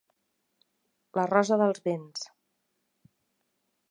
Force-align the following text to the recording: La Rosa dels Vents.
La 1.19 1.25
Rosa 1.33 1.59
dels 1.63 1.85
Vents. 1.89 2.25